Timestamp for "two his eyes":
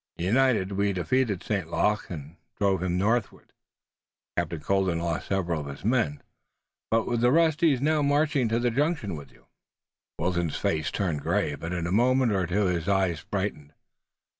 12.47-13.23